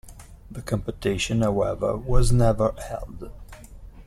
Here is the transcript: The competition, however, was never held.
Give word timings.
The 0.49 0.63
competition, 0.63 1.41
however, 1.43 1.95
was 1.95 2.31
never 2.31 2.71
held. 2.89 3.29